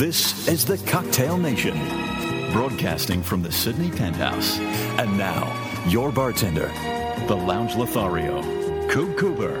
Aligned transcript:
This 0.00 0.48
is 0.48 0.64
the 0.64 0.78
Cocktail 0.90 1.36
Nation, 1.36 1.76
broadcasting 2.52 3.22
from 3.22 3.42
the 3.42 3.52
Sydney 3.52 3.90
Penthouse. 3.90 4.58
And 4.98 5.18
now, 5.18 5.44
your 5.88 6.10
bartender, 6.10 6.68
the 7.28 7.36
Lounge 7.36 7.76
Lothario, 7.76 8.40
Coop 8.88 9.18
Cooper. 9.18 9.60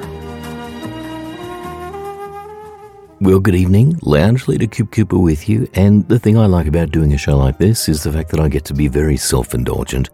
Well, 3.20 3.38
good 3.38 3.54
evening. 3.54 3.98
Lounge 4.00 4.48
leader 4.48 4.66
Coop 4.66 4.92
Cooper 4.92 5.18
with 5.18 5.46
you. 5.46 5.68
And 5.74 6.08
the 6.08 6.18
thing 6.18 6.38
I 6.38 6.46
like 6.46 6.66
about 6.66 6.90
doing 6.90 7.12
a 7.12 7.18
show 7.18 7.36
like 7.36 7.58
this 7.58 7.86
is 7.86 8.02
the 8.02 8.10
fact 8.10 8.30
that 8.30 8.40
I 8.40 8.48
get 8.48 8.64
to 8.64 8.72
be 8.72 8.88
very 8.88 9.18
self 9.18 9.52
indulgent. 9.52 10.08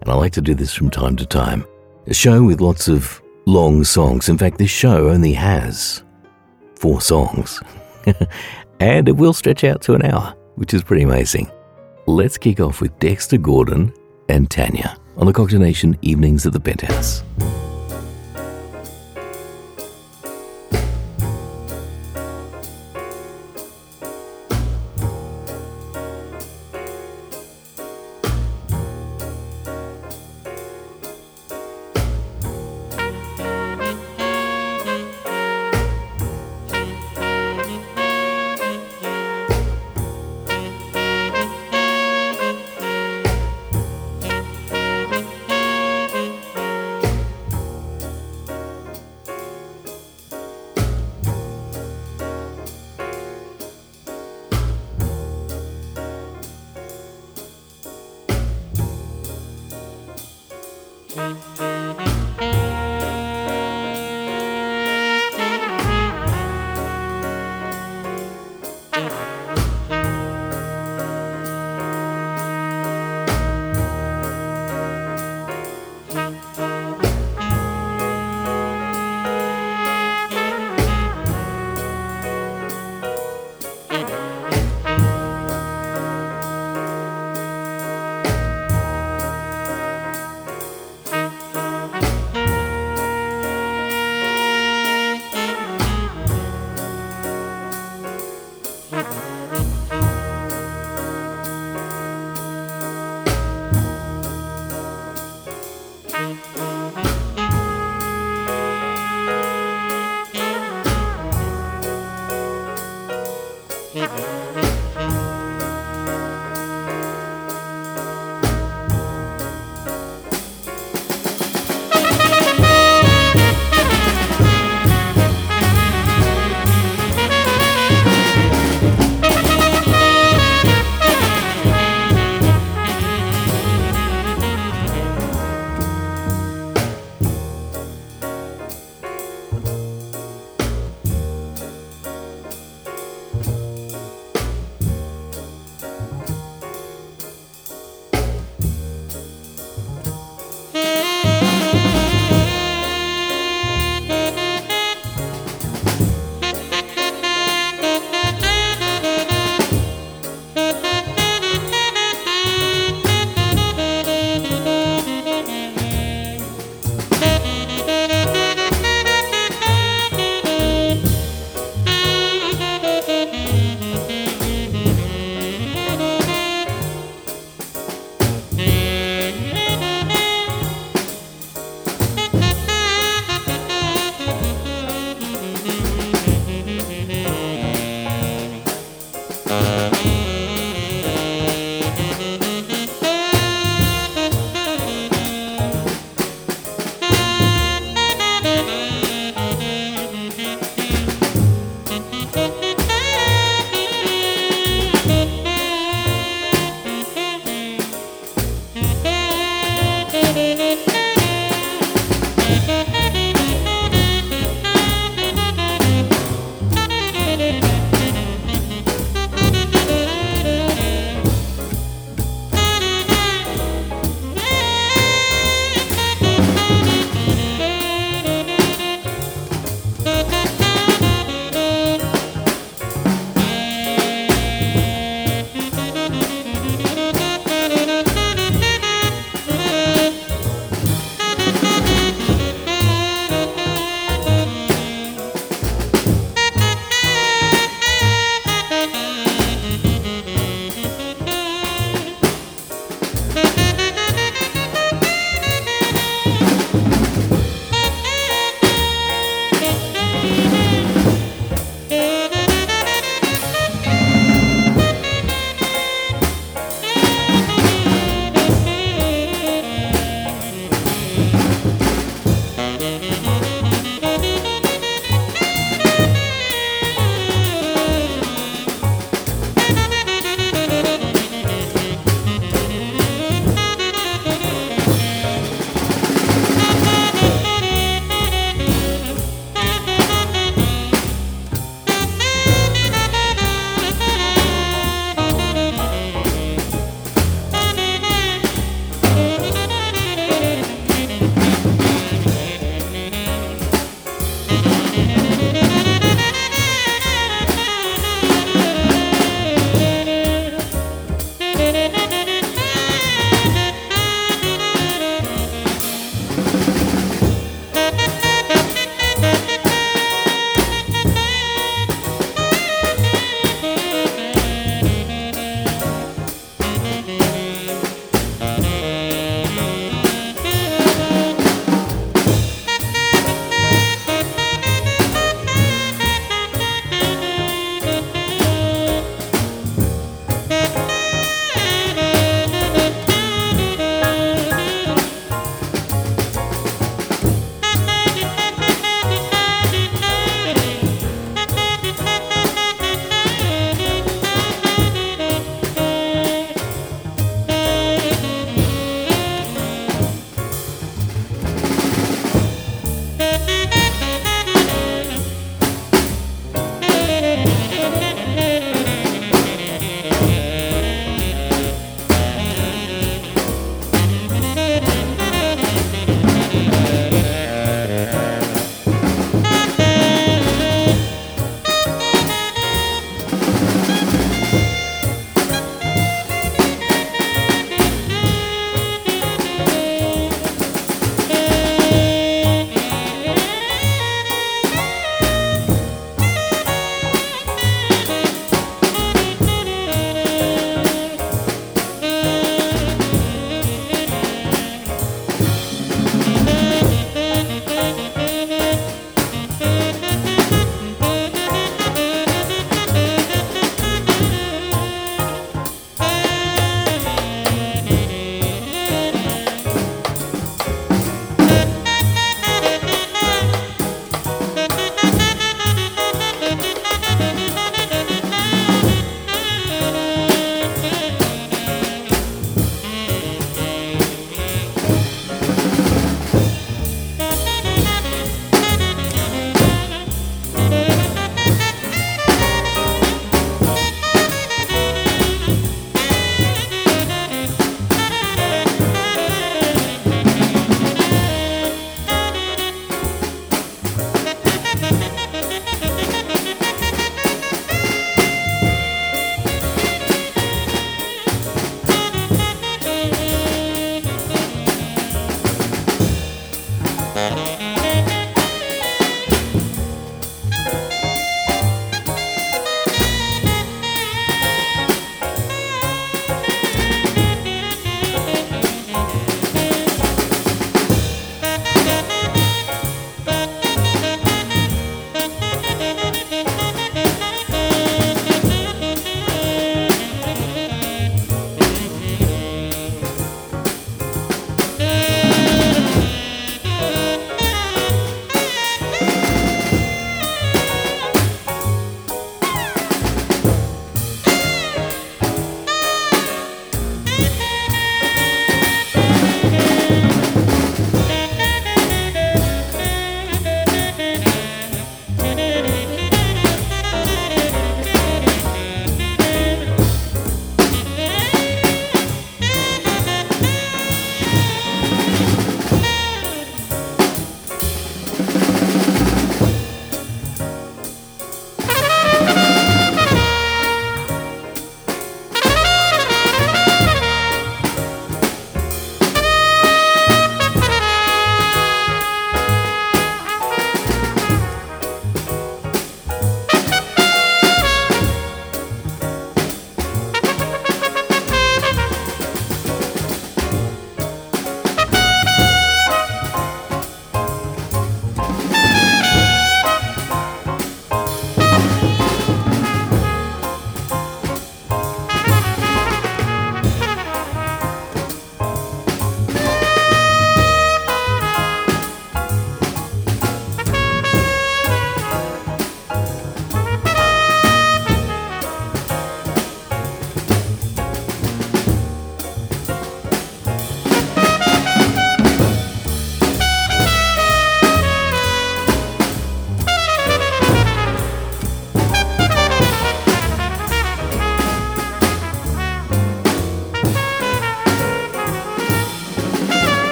And 0.00 0.10
I 0.10 0.14
like 0.14 0.32
to 0.32 0.40
do 0.40 0.56
this 0.56 0.74
from 0.74 0.90
time 0.90 1.14
to 1.14 1.24
time. 1.24 1.64
A 2.08 2.14
show 2.14 2.42
with 2.42 2.60
lots 2.60 2.88
of 2.88 3.22
long 3.46 3.84
songs. 3.84 4.28
In 4.28 4.38
fact, 4.38 4.58
this 4.58 4.70
show 4.70 5.08
only 5.08 5.34
has 5.34 6.02
four 6.74 7.00
songs. 7.00 7.62
and 8.80 9.08
it 9.08 9.16
will 9.16 9.32
stretch 9.32 9.64
out 9.64 9.82
to 9.82 9.94
an 9.94 10.04
hour, 10.04 10.34
which 10.56 10.74
is 10.74 10.82
pretty 10.82 11.02
amazing. 11.02 11.50
Let's 12.06 12.38
kick 12.38 12.60
off 12.60 12.80
with 12.80 12.98
Dexter 12.98 13.38
Gordon 13.38 13.92
and 14.28 14.50
Tanya 14.50 14.96
on 15.16 15.26
the 15.26 15.32
Cocktail 15.32 15.60
Nation 15.60 15.96
Evenings 16.02 16.46
at 16.46 16.52
the 16.52 16.60
Penthouse. 16.60 17.22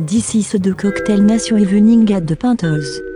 D'ici 0.00 0.42
ce 0.42 0.56
de 0.56 0.72
Cocktail 0.72 1.26
Nation 1.26 1.58
Evening 1.58 2.10
at 2.14 2.22
de 2.22 2.34
Pintles. 2.34 3.09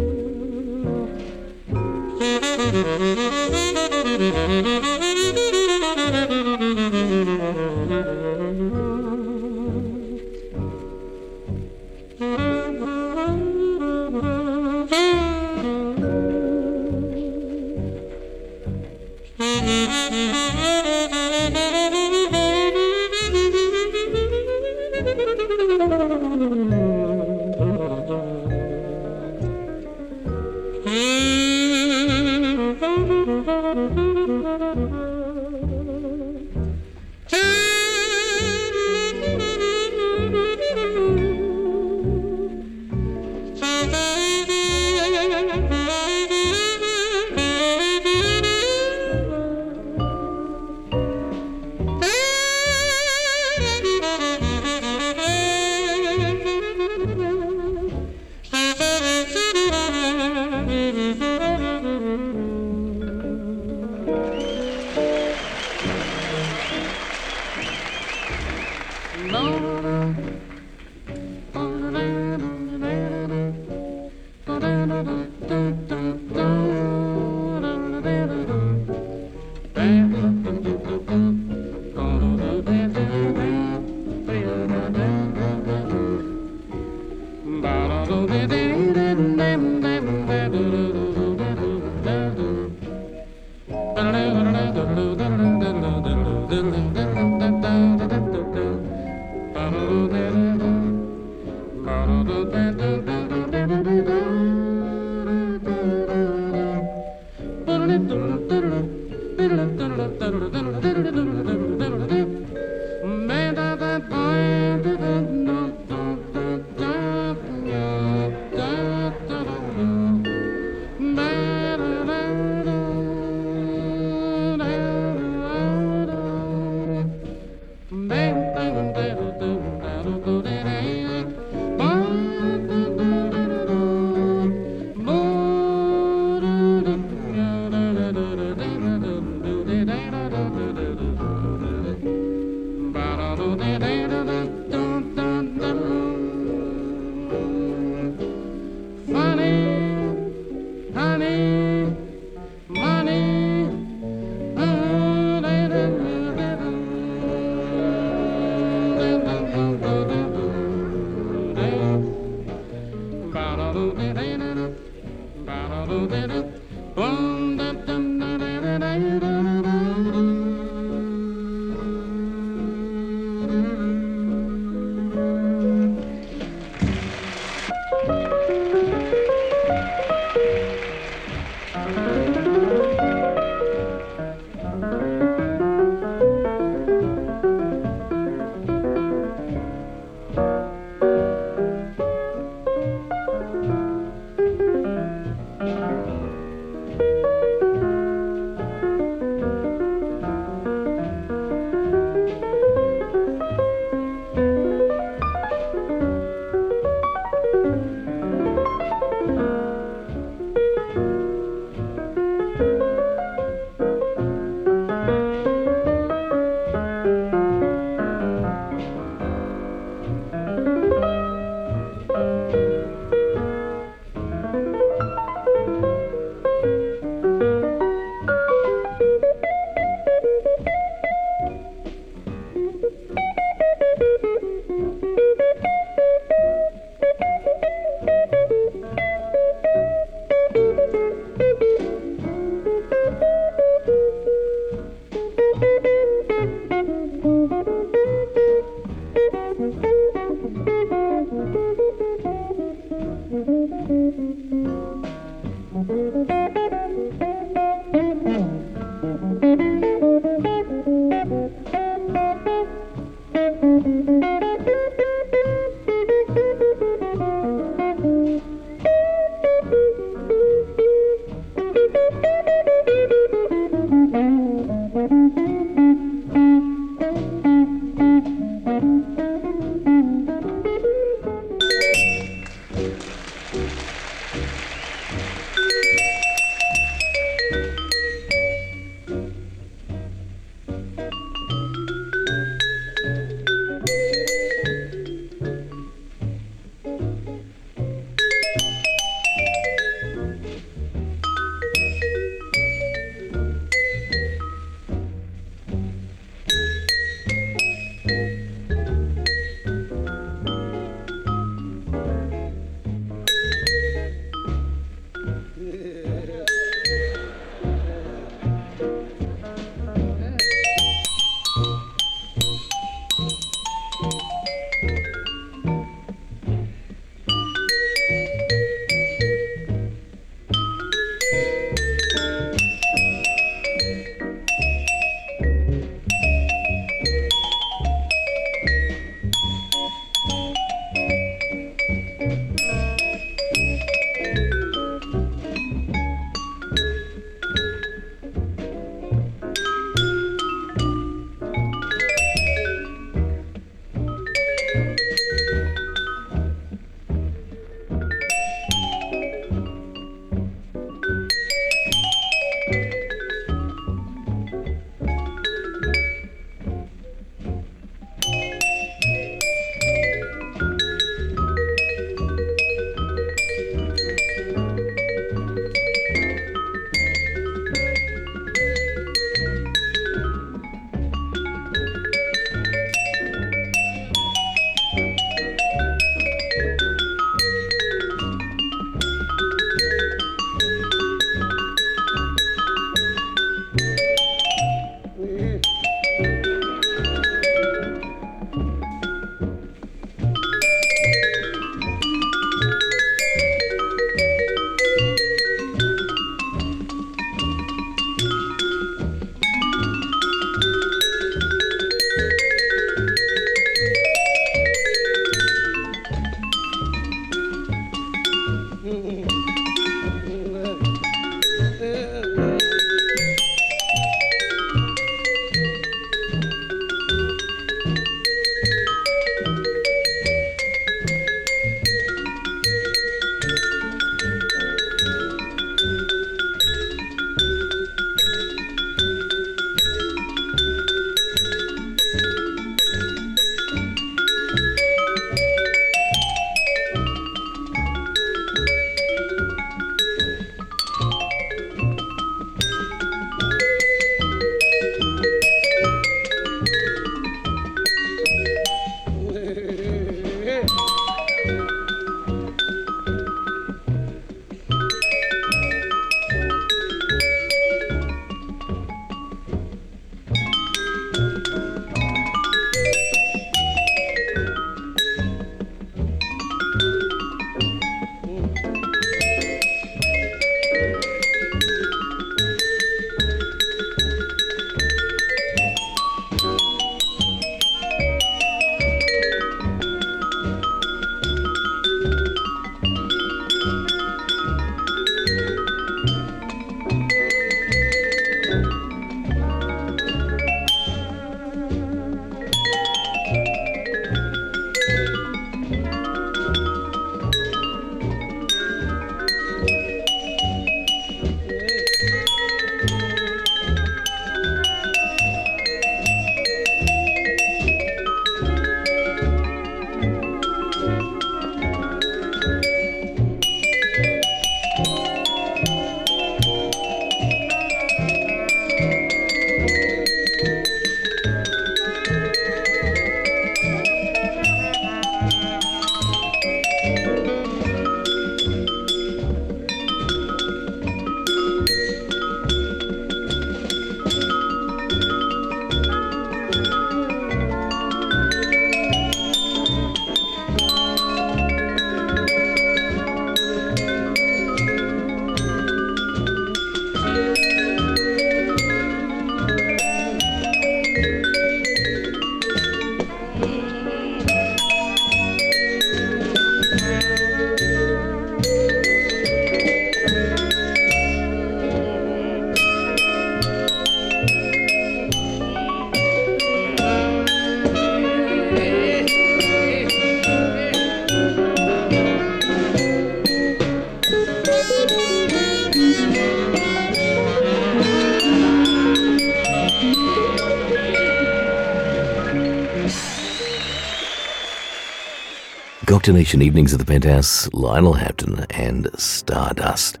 Cocktail 596.04 596.16
Nation 596.16 596.42
Evenings 596.42 596.74
at 596.74 596.78
the 596.78 596.84
Penthouse, 596.84 597.48
Lionel 597.54 597.94
Hampton 597.94 598.44
and 598.50 598.90
Stardust. 599.00 600.00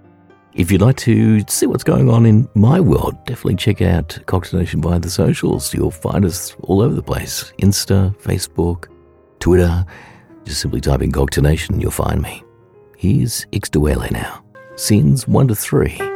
If 0.52 0.70
you'd 0.70 0.82
like 0.82 0.98
to 0.98 1.40
see 1.48 1.64
what's 1.64 1.82
going 1.82 2.10
on 2.10 2.26
in 2.26 2.46
my 2.54 2.78
world, 2.78 3.16
definitely 3.24 3.56
check 3.56 3.80
out 3.80 4.18
Cocktail 4.26 4.60
Nation 4.60 4.82
via 4.82 4.98
the 5.00 5.08
socials. 5.08 5.72
You'll 5.72 5.90
find 5.90 6.26
us 6.26 6.54
all 6.60 6.82
over 6.82 6.94
the 6.94 7.02
place 7.02 7.54
Insta, 7.58 8.14
Facebook, 8.18 8.88
Twitter. 9.40 9.86
Just 10.44 10.60
simply 10.60 10.82
type 10.82 11.00
in 11.00 11.10
Cocktail 11.10 11.44
Nation 11.44 11.80
you'll 11.80 11.90
find 11.90 12.20
me. 12.20 12.44
Here's 12.98 13.46
Ixtuele 13.52 14.10
now. 14.10 14.44
Scenes 14.76 15.26
1 15.26 15.48
to 15.48 15.54
3. 15.54 16.13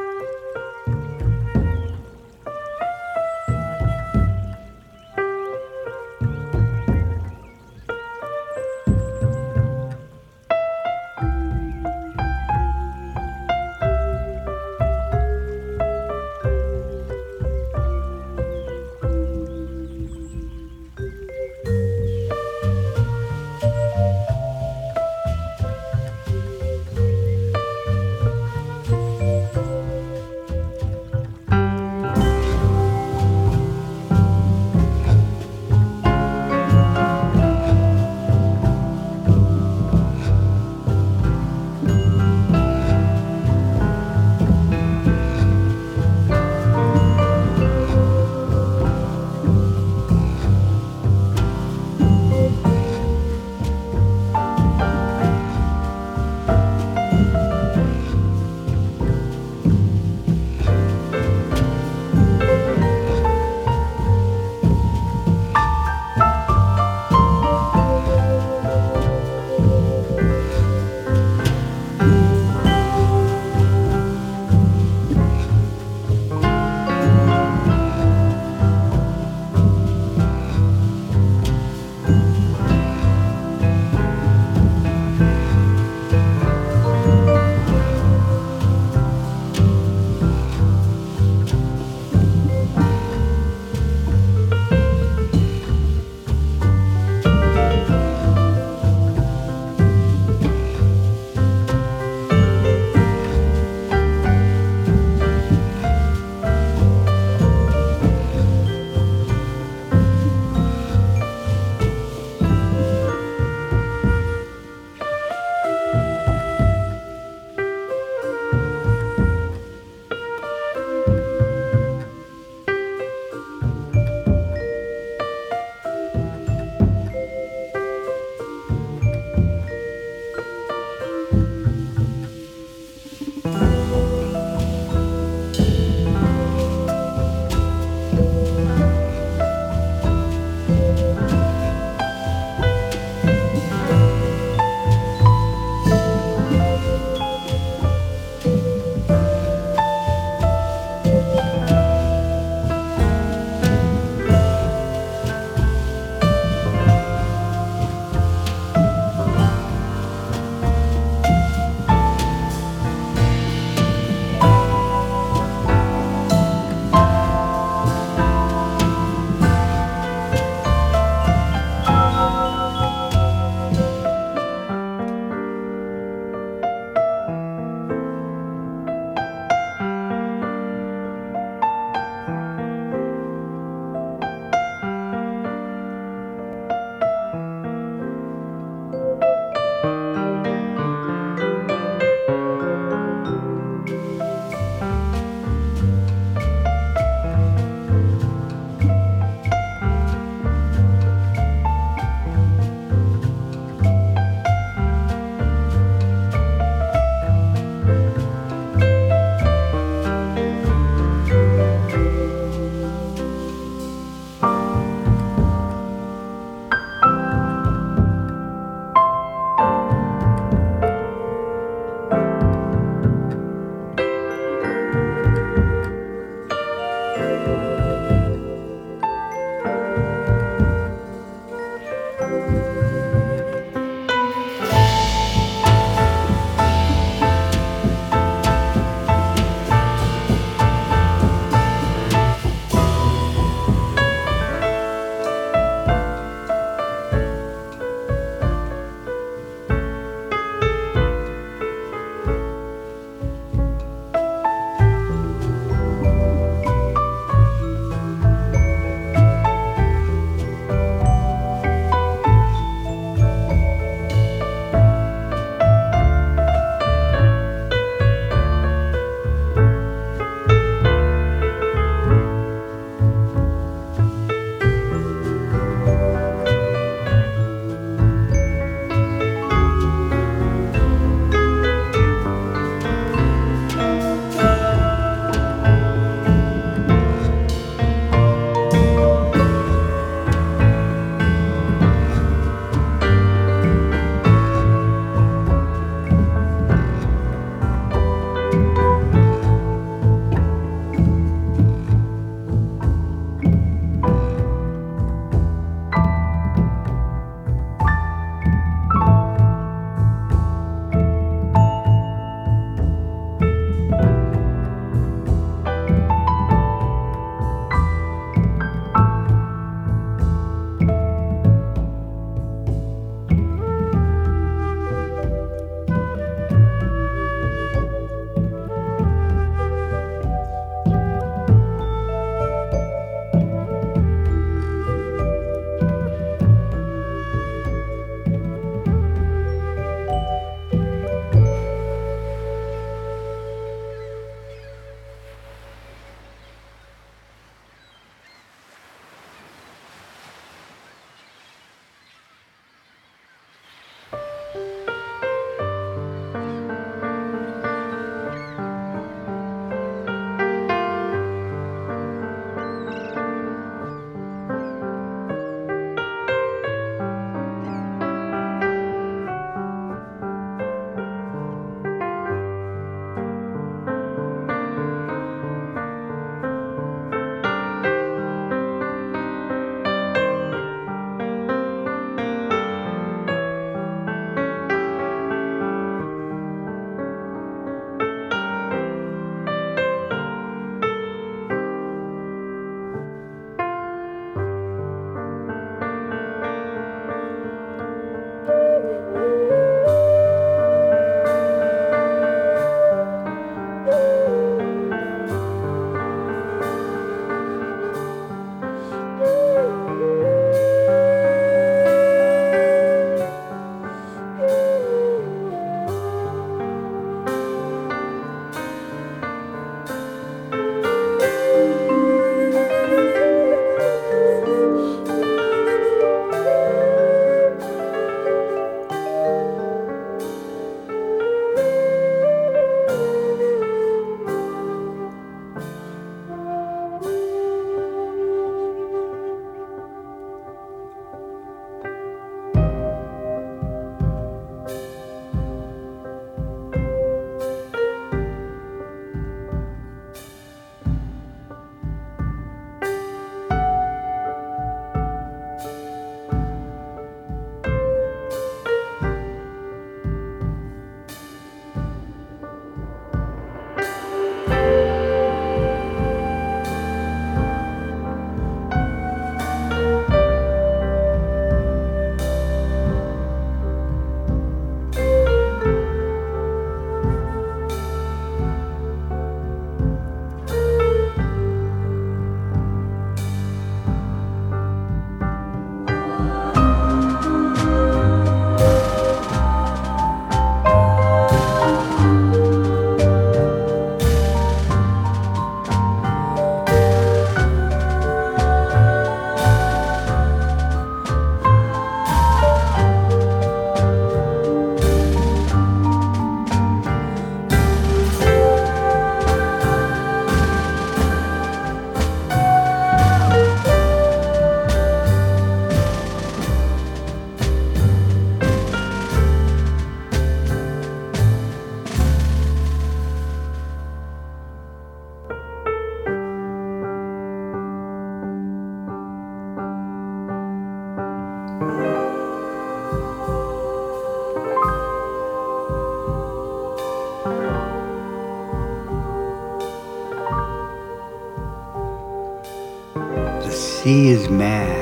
Mad. 544.39 544.78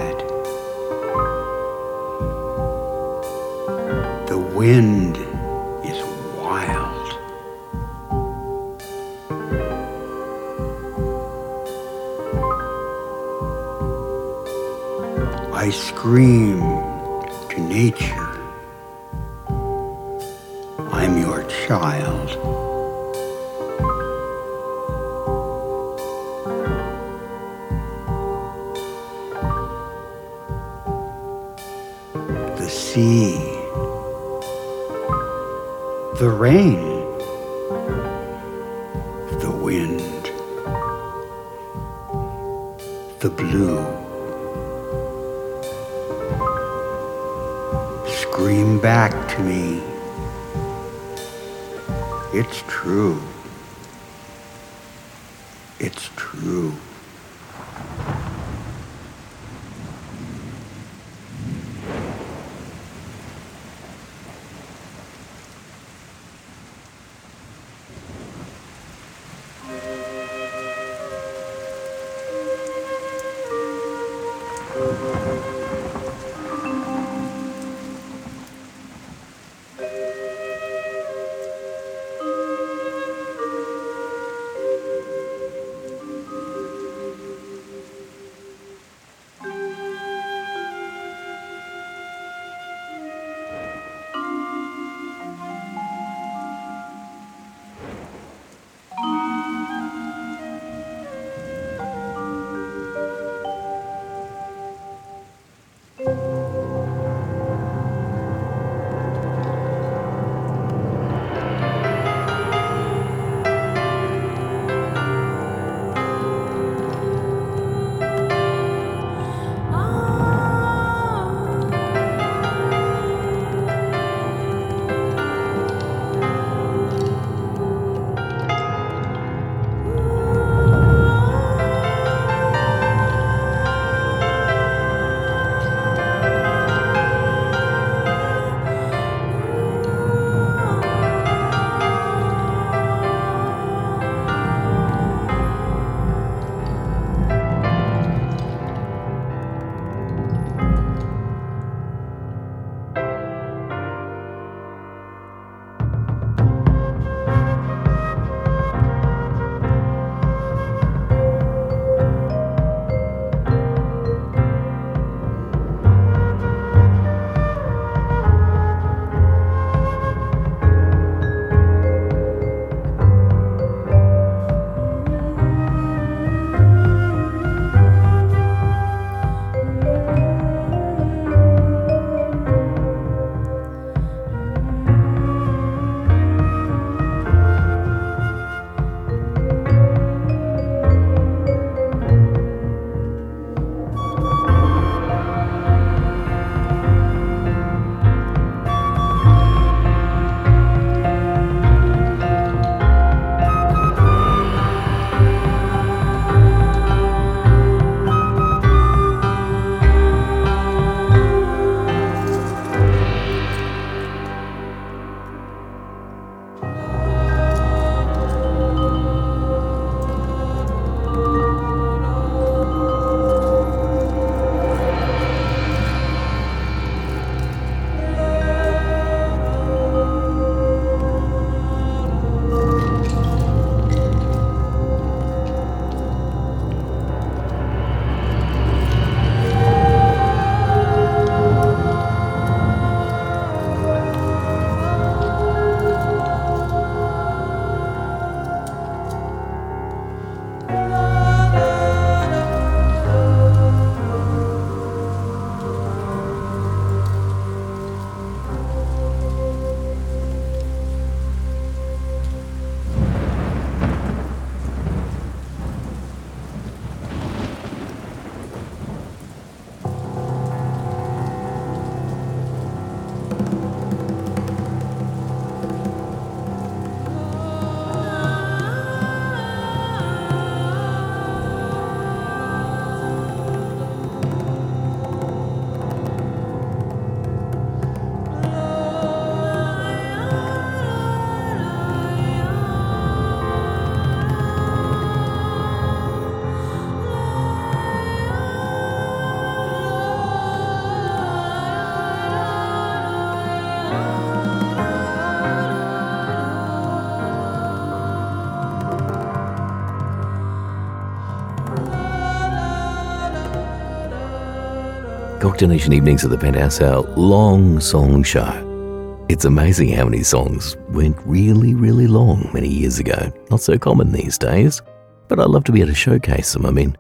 Nation 315.64 315.94
Evenings 315.94 316.22
at 316.22 316.30
the 316.30 316.36
Penthouse, 316.36 316.82
our 316.82 317.00
long 317.16 317.80
song 317.80 318.22
show. 318.22 319.24
It's 319.30 319.46
amazing 319.46 319.88
how 319.88 320.04
many 320.04 320.22
songs 320.22 320.76
went 320.90 321.16
really, 321.24 321.74
really 321.74 322.06
long 322.06 322.50
many 322.52 322.68
years 322.68 322.98
ago. 322.98 323.32
Not 323.50 323.62
so 323.62 323.78
common 323.78 324.12
these 324.12 324.36
days, 324.36 324.82
but 325.28 325.40
I 325.40 325.44
love 325.44 325.64
to 325.64 325.72
be 325.72 325.80
able 325.80 325.92
to 325.92 325.94
showcase 325.94 326.52
them. 326.52 326.66
I 326.66 326.70
mean, 326.70 326.94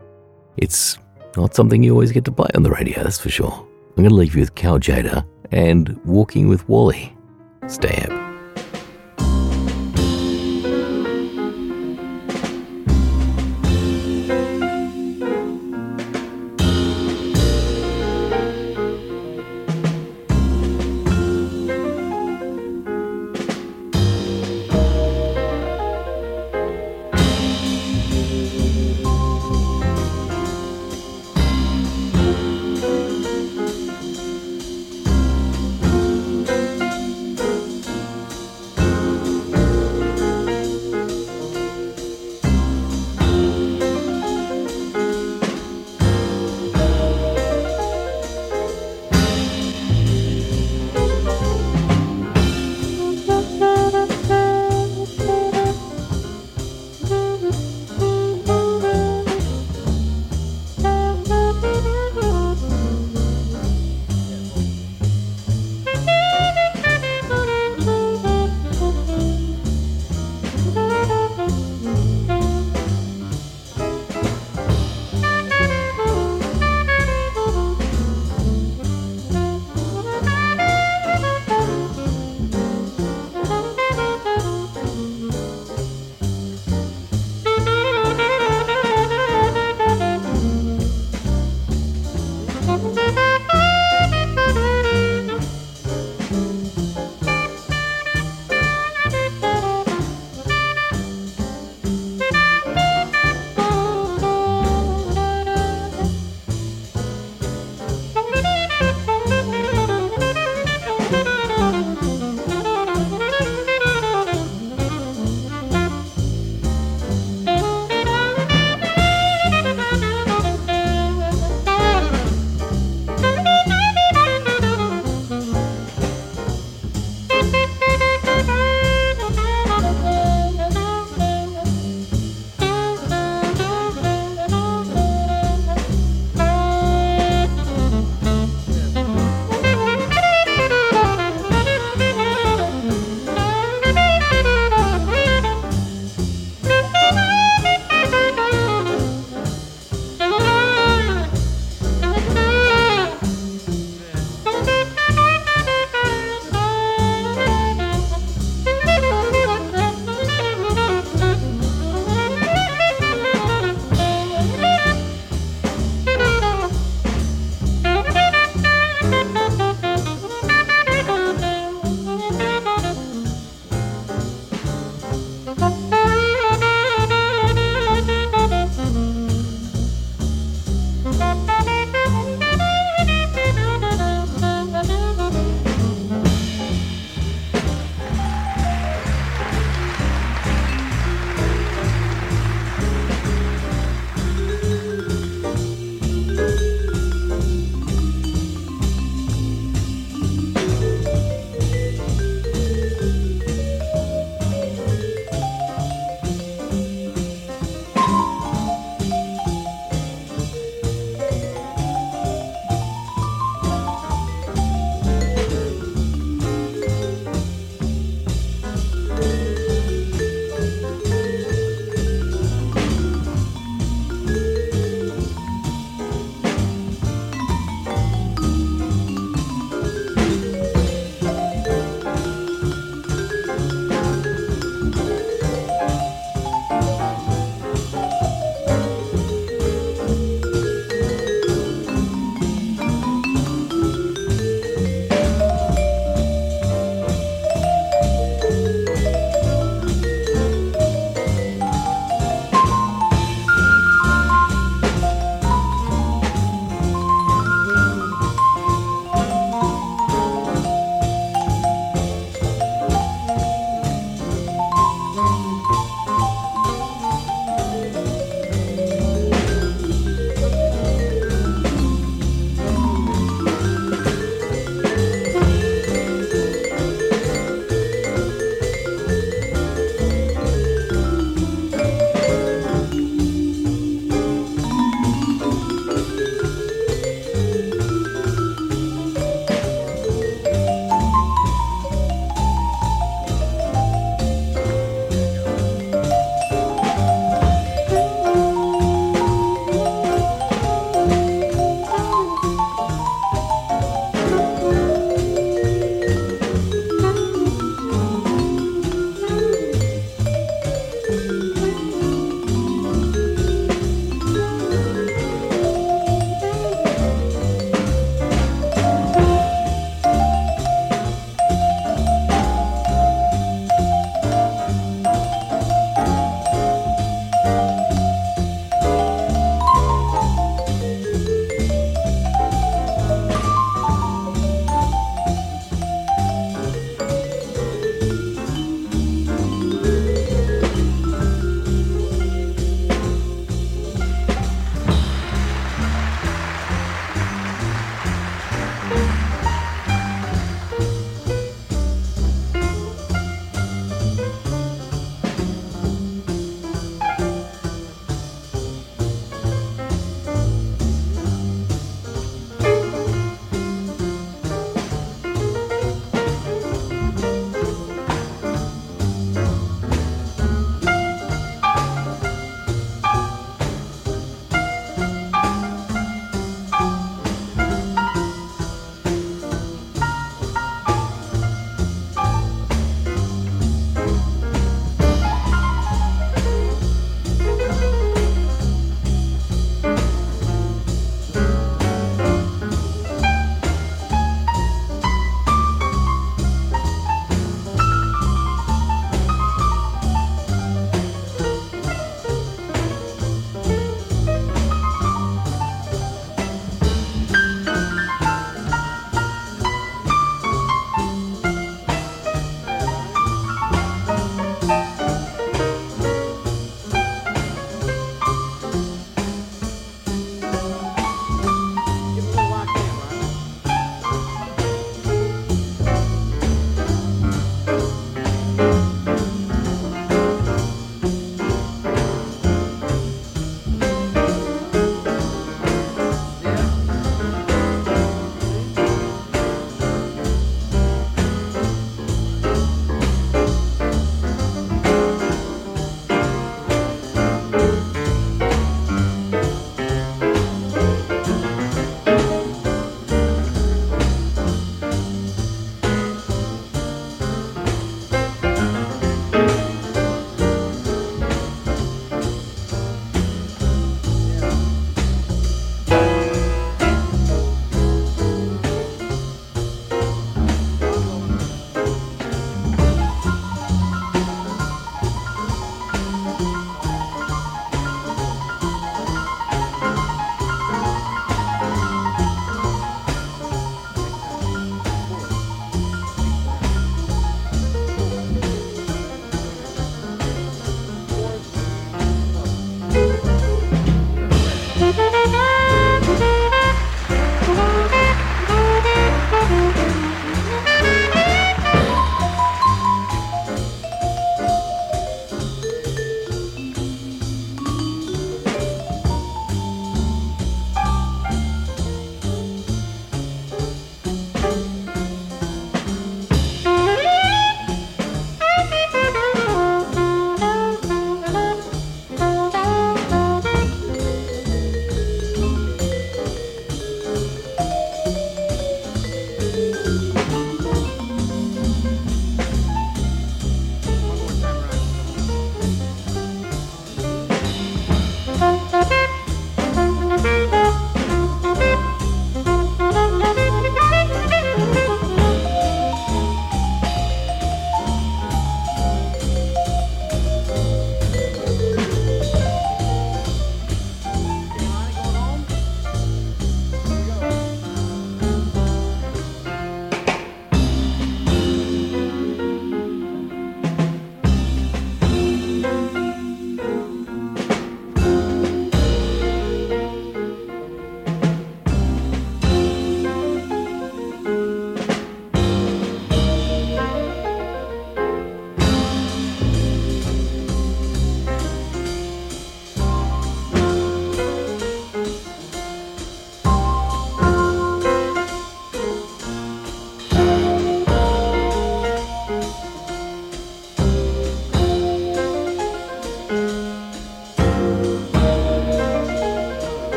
it's 0.56 0.98
not 1.36 1.54
something 1.54 1.82
you 1.82 1.92
always 1.92 2.12
get 2.12 2.24
to 2.24 2.32
play 2.32 2.48
on 2.54 2.62
the 2.62 2.70
radio, 2.70 3.02
that's 3.02 3.20
for 3.20 3.28
sure. 3.28 3.52
I'm 3.52 3.96
going 3.96 4.08
to 4.08 4.14
leave 4.14 4.34
you 4.34 4.40
with 4.40 4.54
Cal 4.54 4.78
Tjader 4.78 5.26
and 5.52 6.02
Walking 6.06 6.48
with 6.48 6.66
Wally. 6.68 7.14
Stay 7.66 8.06
up. 8.08 8.25